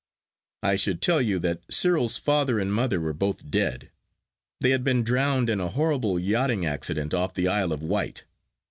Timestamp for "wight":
7.83-8.23